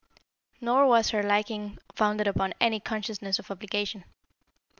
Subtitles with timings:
[0.59, 4.03] Nor was her liking founded upon any consciousness of obligation.